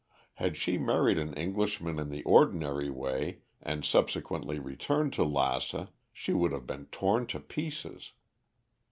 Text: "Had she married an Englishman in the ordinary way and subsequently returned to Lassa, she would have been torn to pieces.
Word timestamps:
"Had 0.37 0.57
she 0.57 0.79
married 0.79 1.19
an 1.19 1.35
Englishman 1.35 1.99
in 1.99 2.09
the 2.09 2.23
ordinary 2.23 2.89
way 2.89 3.41
and 3.61 3.85
subsequently 3.85 4.57
returned 4.57 5.13
to 5.13 5.23
Lassa, 5.23 5.89
she 6.11 6.33
would 6.33 6.53
have 6.53 6.65
been 6.65 6.87
torn 6.87 7.27
to 7.27 7.39
pieces. 7.39 8.11